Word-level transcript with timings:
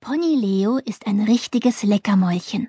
Pony 0.00 0.36
Leo 0.36 0.78
ist 0.78 1.06
ein 1.06 1.20
richtiges 1.20 1.82
Leckermäulchen. 1.82 2.68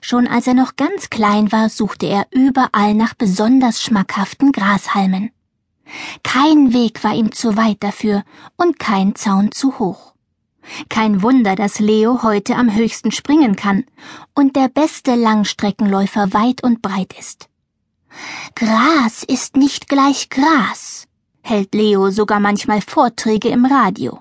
Schon 0.00 0.26
als 0.26 0.48
er 0.48 0.54
noch 0.54 0.74
ganz 0.74 1.08
klein 1.08 1.52
war, 1.52 1.68
suchte 1.68 2.06
er 2.06 2.26
überall 2.32 2.94
nach 2.94 3.14
besonders 3.14 3.80
schmackhaften 3.80 4.50
Grashalmen. 4.50 5.30
Kein 6.24 6.72
Weg 6.72 7.04
war 7.04 7.14
ihm 7.14 7.30
zu 7.30 7.56
weit 7.56 7.78
dafür 7.80 8.24
und 8.56 8.78
kein 8.80 9.14
Zaun 9.14 9.52
zu 9.52 9.78
hoch. 9.78 10.14
Kein 10.88 11.22
Wunder, 11.22 11.54
dass 11.54 11.78
Leo 11.78 12.22
heute 12.24 12.56
am 12.56 12.74
höchsten 12.74 13.12
springen 13.12 13.54
kann 13.54 13.84
und 14.34 14.56
der 14.56 14.68
beste 14.68 15.14
Langstreckenläufer 15.14 16.32
weit 16.32 16.62
und 16.64 16.82
breit 16.82 17.14
ist. 17.18 17.48
Gras 18.56 19.22
ist 19.22 19.56
nicht 19.56 19.88
gleich 19.88 20.28
Gras, 20.28 21.06
hält 21.40 21.72
Leo 21.72 22.10
sogar 22.10 22.40
manchmal 22.40 22.80
Vorträge 22.80 23.48
im 23.48 23.64
Radio. 23.64 24.20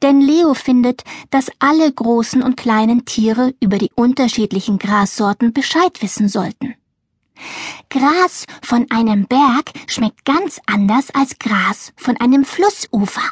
Denn 0.00 0.20
Leo 0.20 0.54
findet, 0.54 1.04
dass 1.30 1.50
alle 1.58 1.90
großen 1.92 2.42
und 2.42 2.56
kleinen 2.56 3.04
Tiere 3.04 3.54
über 3.60 3.78
die 3.78 3.90
unterschiedlichen 3.94 4.78
Grassorten 4.78 5.52
Bescheid 5.52 6.00
wissen 6.02 6.28
sollten. 6.28 6.74
Gras 7.90 8.46
von 8.62 8.86
einem 8.90 9.26
Berg 9.26 9.72
schmeckt 9.86 10.24
ganz 10.24 10.60
anders 10.66 11.10
als 11.12 11.38
Gras 11.38 11.92
von 11.96 12.16
einem 12.18 12.44
Flussufer. 12.44 13.22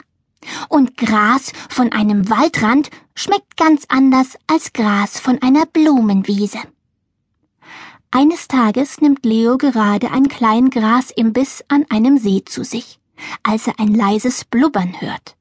Und 0.69 0.96
Gras 0.96 1.52
von 1.69 1.92
einem 1.92 2.28
Waldrand 2.28 2.91
schmeckt 3.14 3.56
ganz 3.56 3.84
anders 3.88 4.36
als 4.47 4.72
Gras 4.72 5.20
von 5.20 5.41
einer 5.42 5.66
Blumenwiese. 5.66 6.58
Eines 8.11 8.48
Tages 8.48 9.00
nimmt 9.00 9.24
Leo 9.24 9.56
gerade 9.56 10.11
einen 10.11 10.28
kleinen 10.28 10.70
Grasimbiss 10.70 11.62
an 11.69 11.86
einem 11.91 12.19
See 12.19 12.42
zu 12.45 12.64
sich, 12.64 12.98
als 13.45 13.69
er 13.69 13.78
ein 13.78 13.95
leises 13.95 14.45
Blubbern 14.45 15.00
hört. 15.00 15.36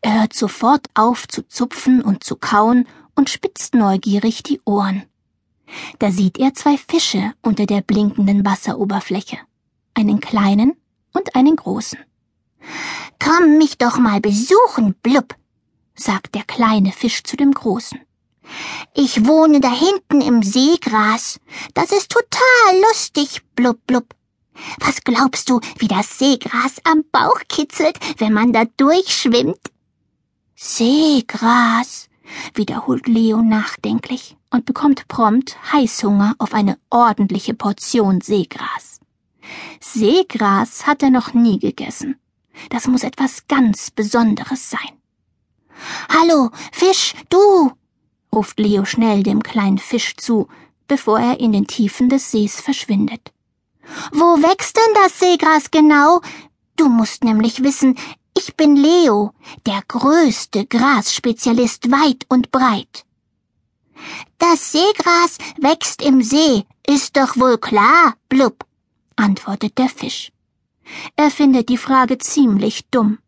Er 0.00 0.20
hört 0.20 0.34
sofort 0.34 0.88
auf 0.94 1.26
zu 1.28 1.46
zupfen 1.46 2.02
und 2.02 2.24
zu 2.24 2.36
kauen 2.36 2.86
und 3.14 3.30
spitzt 3.30 3.74
neugierig 3.74 4.42
die 4.42 4.60
Ohren. 4.64 5.04
Da 5.98 6.10
sieht 6.10 6.38
er 6.38 6.54
zwei 6.54 6.76
Fische 6.76 7.32
unter 7.42 7.66
der 7.66 7.80
blinkenden 7.80 8.44
Wasseroberfläche, 8.44 9.38
einen 9.94 10.20
kleinen 10.20 10.76
und 11.12 11.34
einen 11.34 11.56
großen. 11.56 11.98
Komm 13.18 13.58
mich 13.58 13.78
doch 13.78 13.98
mal 13.98 14.20
besuchen, 14.20 14.94
blub, 15.02 15.34
sagt 15.94 16.34
der 16.34 16.44
kleine 16.44 16.92
Fisch 16.92 17.22
zu 17.22 17.36
dem 17.36 17.52
großen. 17.52 18.00
Ich 18.94 19.26
wohne 19.26 19.60
da 19.60 19.72
hinten 19.72 20.20
im 20.20 20.42
Seegras. 20.42 21.40
Das 21.72 21.92
ist 21.92 22.10
total 22.10 22.80
lustig, 22.88 23.40
blub 23.54 23.78
blub. 23.86 24.14
Was 24.80 25.02
glaubst 25.02 25.50
du, 25.50 25.60
wie 25.78 25.88
das 25.88 26.18
Seegras 26.18 26.76
am 26.84 27.04
Bauch 27.10 27.40
kitzelt, 27.48 27.98
wenn 28.18 28.32
man 28.32 28.52
da 28.52 28.64
durchschwimmt? 28.76 29.58
Seegras, 30.54 32.08
wiederholt 32.54 33.06
Leo 33.06 33.42
nachdenklich 33.42 34.36
und 34.50 34.64
bekommt 34.64 35.08
prompt 35.08 35.56
Heißhunger 35.72 36.34
auf 36.38 36.54
eine 36.54 36.78
ordentliche 36.90 37.54
Portion 37.54 38.20
Seegras. 38.20 39.00
Seegras 39.80 40.86
hat 40.86 41.02
er 41.02 41.10
noch 41.10 41.34
nie 41.34 41.58
gegessen. 41.58 42.16
Das 42.70 42.86
muss 42.86 43.02
etwas 43.02 43.46
ganz 43.48 43.90
Besonderes 43.90 44.70
sein. 44.70 44.80
Hallo, 46.08 46.50
Fisch, 46.72 47.14
du! 47.28 47.72
ruft 48.32 48.58
Leo 48.58 48.84
schnell 48.84 49.22
dem 49.22 49.42
kleinen 49.42 49.78
Fisch 49.78 50.16
zu, 50.16 50.48
bevor 50.86 51.18
er 51.18 51.40
in 51.40 51.52
den 51.52 51.66
Tiefen 51.66 52.08
des 52.08 52.30
Sees 52.30 52.60
verschwindet. 52.60 53.33
Wo 54.12 54.42
wächst 54.42 54.76
denn 54.76 54.94
das 55.02 55.18
Seegras 55.18 55.70
genau? 55.70 56.20
Du 56.76 56.88
musst 56.88 57.24
nämlich 57.24 57.62
wissen, 57.62 57.96
ich 58.36 58.56
bin 58.56 58.76
Leo, 58.76 59.32
der 59.66 59.82
größte 59.86 60.66
Grasspezialist 60.66 61.90
weit 61.90 62.26
und 62.28 62.50
breit. 62.50 63.04
Das 64.38 64.72
Seegras 64.72 65.38
wächst 65.60 66.02
im 66.02 66.22
See, 66.22 66.64
ist 66.86 67.16
doch 67.16 67.36
wohl 67.36 67.58
klar, 67.58 68.14
blub, 68.28 68.66
antwortet 69.16 69.78
der 69.78 69.88
Fisch. 69.88 70.32
Er 71.16 71.30
findet 71.30 71.68
die 71.68 71.78
Frage 71.78 72.18
ziemlich 72.18 72.86
dumm. 72.90 73.18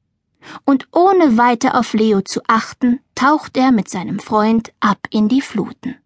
Und 0.65 0.89
ohne 0.93 1.39
weiter 1.39 1.77
auf 1.77 1.93
Leo 1.93 2.21
zu 2.21 2.41
achten, 2.47 3.01
taucht 3.15 3.57
er 3.57 3.73
mit 3.73 3.89
seinem 3.89 4.21
Freund 4.21 4.73
ab 4.81 4.99
in 5.11 5.29
die 5.29 5.41
Fluten. 5.41 5.97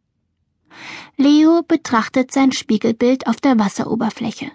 Leo 1.20 1.62
betrachtet 1.62 2.32
sein 2.32 2.50
Spiegelbild 2.50 3.26
auf 3.26 3.36
der 3.36 3.58
Wasseroberfläche. 3.58 4.50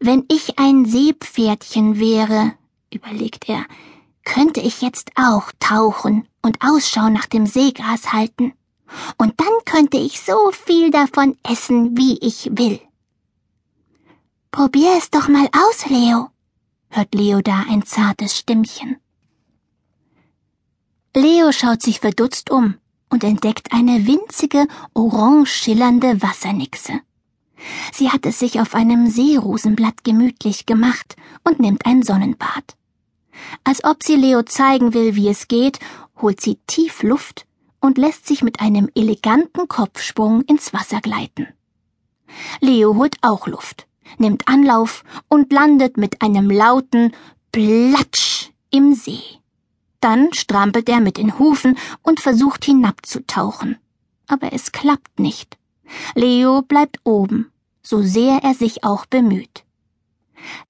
Wenn 0.00 0.24
ich 0.28 0.58
ein 0.58 0.84
Seepferdchen 0.84 2.00
wäre, 2.00 2.54
überlegt 2.92 3.48
er, 3.48 3.64
könnte 4.24 4.60
ich 4.60 4.82
jetzt 4.82 5.12
auch 5.14 5.52
tauchen 5.60 6.26
und 6.42 6.58
Ausschau 6.64 7.08
nach 7.10 7.26
dem 7.26 7.46
Seegras 7.46 8.12
halten. 8.12 8.54
Und 9.18 9.38
dann 9.38 9.54
könnte 9.66 9.98
ich 9.98 10.20
so 10.20 10.50
viel 10.50 10.90
davon 10.90 11.36
essen, 11.44 11.96
wie 11.96 12.18
ich 12.18 12.50
will. 12.52 12.80
Probier 14.50 14.96
es 14.98 15.10
doch 15.10 15.28
mal 15.28 15.48
aus, 15.52 15.86
Leo, 15.86 16.30
hört 16.88 17.14
Leo 17.14 17.40
da 17.40 17.66
ein 17.68 17.84
zartes 17.84 18.36
Stimmchen. 18.36 18.96
Leo 21.14 21.52
schaut 21.52 21.82
sich 21.82 22.00
verdutzt 22.00 22.50
um 22.50 22.74
und 23.10 23.24
entdeckt 23.24 23.72
eine 23.72 24.06
winzige, 24.06 24.66
orange 24.94 25.50
schillernde 25.50 26.22
Wassernixe. 26.22 27.00
Sie 27.92 28.10
hat 28.10 28.26
es 28.26 28.38
sich 28.38 28.60
auf 28.60 28.74
einem 28.74 29.08
Seerosenblatt 29.08 30.04
gemütlich 30.04 30.66
gemacht 30.66 31.16
und 31.44 31.60
nimmt 31.60 31.86
ein 31.86 32.02
Sonnenbad. 32.02 32.76
Als 33.64 33.84
ob 33.84 34.02
sie 34.02 34.16
Leo 34.16 34.42
zeigen 34.42 34.94
will, 34.94 35.14
wie 35.16 35.28
es 35.28 35.48
geht, 35.48 35.78
holt 36.20 36.40
sie 36.40 36.58
tief 36.66 37.02
Luft 37.02 37.46
und 37.80 37.98
lässt 37.98 38.26
sich 38.26 38.42
mit 38.42 38.60
einem 38.60 38.88
eleganten 38.94 39.68
Kopfsprung 39.68 40.42
ins 40.42 40.72
Wasser 40.72 41.00
gleiten. 41.00 41.48
Leo 42.60 42.94
holt 42.96 43.16
auch 43.22 43.46
Luft, 43.46 43.86
nimmt 44.18 44.48
Anlauf 44.48 45.04
und 45.28 45.52
landet 45.52 45.96
mit 45.96 46.20
einem 46.22 46.50
lauten 46.50 47.12
Platsch 47.52 48.50
im 48.70 48.94
See. 48.94 49.22
Dann 50.00 50.32
strampelt 50.32 50.88
er 50.88 51.00
mit 51.00 51.16
den 51.16 51.38
Hufen 51.38 51.76
und 52.02 52.20
versucht 52.20 52.64
hinabzutauchen. 52.64 53.78
Aber 54.26 54.52
es 54.52 54.72
klappt 54.72 55.18
nicht. 55.18 55.58
Leo 56.14 56.62
bleibt 56.62 57.00
oben, 57.04 57.50
so 57.82 58.02
sehr 58.02 58.40
er 58.42 58.54
sich 58.54 58.84
auch 58.84 59.06
bemüht. 59.06 59.64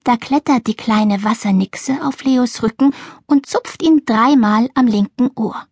Da 0.03 0.17
klettert 0.17 0.67
die 0.67 0.75
kleine 0.75 1.23
Wassernixe 1.23 1.99
auf 2.03 2.23
Leos 2.23 2.63
Rücken 2.63 2.93
und 3.27 3.45
zupft 3.45 3.83
ihn 3.83 4.03
dreimal 4.05 4.69
am 4.73 4.87
linken 4.87 5.29
Ohr. 5.35 5.67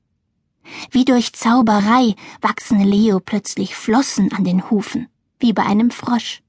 Wie 0.91 1.05
durch 1.05 1.33
Zauberei 1.33 2.15
wachsen 2.41 2.81
Leo 2.81 3.19
plötzlich 3.19 3.75
Flossen 3.75 4.33
an 4.33 4.43
den 4.43 4.69
Hufen, 4.69 5.07
wie 5.39 5.53
bei 5.53 5.63
einem 5.63 5.91
Frosch. 5.91 6.43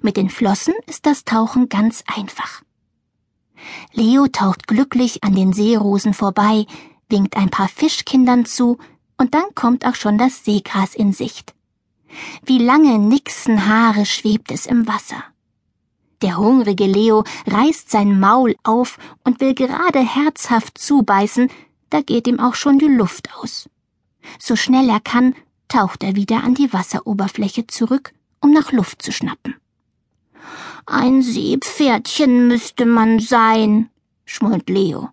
Mit 0.00 0.16
den 0.16 0.30
Flossen 0.30 0.74
ist 0.86 1.06
das 1.06 1.24
Tauchen 1.24 1.68
ganz 1.68 2.04
einfach. 2.06 2.62
Leo 3.92 4.26
taucht 4.28 4.66
glücklich 4.66 5.24
an 5.24 5.34
den 5.34 5.52
Seerosen 5.52 6.14
vorbei, 6.14 6.66
winkt 7.08 7.36
ein 7.36 7.50
paar 7.50 7.68
Fischkindern 7.68 8.44
zu, 8.44 8.78
und 9.16 9.34
dann 9.34 9.54
kommt 9.54 9.84
auch 9.84 9.96
schon 9.96 10.16
das 10.16 10.44
Seegras 10.44 10.94
in 10.94 11.12
Sicht. 11.12 11.54
Wie 12.44 12.58
lange 12.58 12.98
Nixenhaare 12.98 14.06
schwebt 14.06 14.50
es 14.52 14.66
im 14.66 14.86
Wasser. 14.86 15.22
Der 16.22 16.36
hungrige 16.36 16.86
Leo 16.86 17.24
reißt 17.46 17.90
sein 17.90 18.18
Maul 18.18 18.56
auf 18.64 18.98
und 19.24 19.40
will 19.40 19.54
gerade 19.54 20.00
herzhaft 20.00 20.78
zubeißen, 20.78 21.50
da 21.90 22.00
geht 22.00 22.26
ihm 22.26 22.40
auch 22.40 22.54
schon 22.54 22.78
die 22.78 22.86
Luft 22.86 23.28
aus. 23.36 23.68
So 24.38 24.56
schnell 24.56 24.88
er 24.88 25.00
kann, 25.00 25.34
taucht 25.68 26.02
er 26.02 26.16
wieder 26.16 26.42
an 26.42 26.54
die 26.54 26.72
Wasseroberfläche 26.72 27.66
zurück, 27.66 28.12
um 28.40 28.52
nach 28.52 28.72
Luft 28.72 29.02
zu 29.02 29.12
schnappen. 29.12 29.54
Ein 30.86 31.22
Seepferdchen 31.22 32.48
müsste 32.48 32.86
man 32.86 33.20
sein, 33.20 33.90
schmollt 34.24 34.68
Leo. 34.68 35.10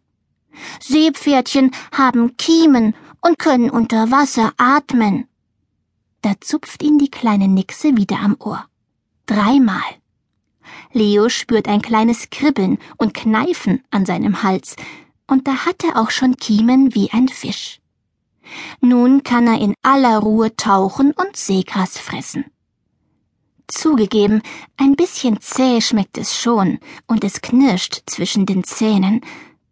Seepferdchen 0.79 1.71
haben 1.91 2.37
Kiemen 2.37 2.95
und 3.21 3.39
können 3.39 3.69
unter 3.69 4.11
Wasser 4.11 4.53
atmen. 4.57 5.27
Da 6.21 6.33
zupft 6.39 6.81
ihn 6.81 6.97
die 6.97 7.11
kleine 7.11 7.47
Nixe 7.47 7.97
wieder 7.97 8.19
am 8.19 8.35
Ohr. 8.39 8.65
Dreimal. 9.25 9.83
Leo 10.91 11.29
spürt 11.29 11.67
ein 11.67 11.81
kleines 11.81 12.29
Kribbeln 12.29 12.77
und 12.97 13.13
Kneifen 13.13 13.83
an 13.91 14.05
seinem 14.05 14.43
Hals, 14.43 14.75
und 15.27 15.47
da 15.47 15.65
hat 15.65 15.83
er 15.83 15.99
auch 15.99 16.11
schon 16.11 16.37
Kiemen 16.37 16.93
wie 16.95 17.11
ein 17.11 17.27
Fisch. 17.27 17.79
Nun 18.79 19.23
kann 19.23 19.47
er 19.47 19.59
in 19.59 19.73
aller 19.81 20.19
Ruhe 20.19 20.55
tauchen 20.55 21.11
und 21.11 21.35
Seegras 21.35 21.97
fressen. 21.97 22.45
Zugegeben, 23.67 24.41
ein 24.77 24.95
bisschen 24.95 25.39
zäh 25.41 25.81
schmeckt 25.81 26.17
es 26.17 26.35
schon, 26.35 26.79
und 27.07 27.23
es 27.23 27.41
knirscht 27.41 28.03
zwischen 28.05 28.45
den 28.45 28.63
Zähnen, 28.63 29.21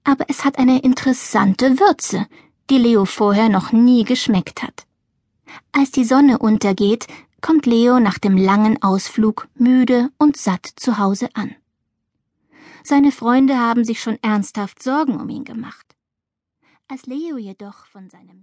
aber 0.04 0.26
es 0.30 0.44
hat 0.44 0.58
eine 0.58 0.80
interessante 0.80 1.80
Würze, 1.80 2.28
die 2.70 2.78
Leo 2.78 3.06
vorher 3.06 3.50
noch 3.50 3.72
nie 3.72 4.04
geschmeckt 4.04 4.64
hat. 4.64 4.86
Als 5.72 5.92
die 5.92 6.04
Sonne 6.06 6.40
untergeht, 6.40 7.08
kommt 7.42 7.66
Leo 7.66 8.00
nach 8.00 8.18
dem 8.18 8.38
langen 8.38 8.82
Ausflug 8.82 9.48
müde 9.56 10.10
und 10.18 10.38
satt 10.38 10.66
zu 10.76 10.98
Hause 10.98 11.30
an. 11.34 11.56
Seine 12.84 13.12
Freunde 13.12 13.58
haben 13.58 13.86
sich 13.86 14.02
schon 14.02 14.18
ernsthaft 14.22 14.82
Sorgen 14.82 15.20
um 15.20 15.30
ihn 15.30 15.44
gemacht. 15.44 15.96
Als 16.88 17.06
Leo 17.06 17.38
jedoch 17.38 17.86
von 17.86 18.10
seinem 18.10 18.42